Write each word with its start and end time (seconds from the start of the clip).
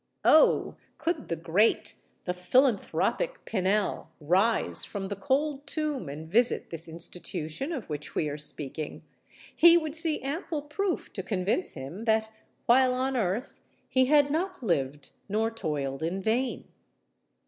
Oh! 0.25 0.77
could 0.97 1.27
the 1.27 1.35
great—the 1.35 2.33
philanthropic 2.33 3.45
Pinel 3.45 4.07
rise 4.19 4.83
from 4.83 5.09
the 5.09 5.15
cold 5.15 5.67
tomb 5.67 6.09
and 6.09 6.27
visit 6.27 6.71
this 6.71 6.87
institution 6.87 7.71
of 7.71 7.87
which 7.87 8.15
we 8.15 8.27
are 8.27 8.35
speaking,—he 8.35 9.77
would 9.77 9.95
see 9.95 10.19
ample 10.23 10.63
proof 10.63 11.13
to 11.13 11.21
convince 11.21 11.73
him 11.73 12.05
that, 12.05 12.31
while 12.65 12.95
on 12.95 13.15
earth, 13.15 13.59
he 13.89 14.05
had 14.05 14.31
not 14.31 14.63
lived 14.63 15.11
nor 15.29 15.51
toiled 15.51 16.01
in 16.01 16.19
vain. 16.19 16.65